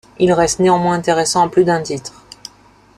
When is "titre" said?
1.83-2.23